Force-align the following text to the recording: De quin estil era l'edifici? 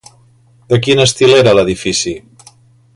De 0.73 0.79
quin 0.87 1.03
estil 1.05 1.35
era 1.43 1.55
l'edifici? 1.59 2.15